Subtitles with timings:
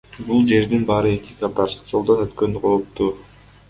[0.29, 3.17] Бул жердин баары эки катар, жолдон өткөн кооптуу.